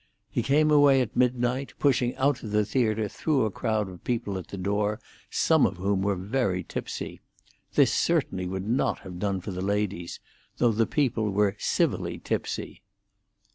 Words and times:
He 0.31 0.41
came 0.41 0.71
away 0.71 0.99
at 1.01 1.15
midnight, 1.15 1.75
pushing 1.77 2.15
out 2.15 2.41
of 2.41 2.49
the 2.49 2.65
theatre 2.65 3.07
through 3.07 3.45
a 3.45 3.51
crowd 3.51 3.87
of 3.87 4.03
people 4.03 4.35
at 4.39 4.47
the 4.47 4.57
door, 4.57 4.99
some 5.29 5.63
of 5.63 5.77
whom 5.77 6.01
were 6.01 6.63
tipsy. 6.63 7.21
This 7.75 7.93
certainly 7.93 8.47
would 8.47 8.67
not 8.67 9.01
have 9.01 9.19
done 9.19 9.41
for 9.41 9.51
the 9.51 9.61
ladies, 9.61 10.19
though 10.57 10.71
the 10.71 10.87
people 10.87 11.29
were 11.29 11.55
civilly 11.59 12.17
tipsy. 12.17 12.81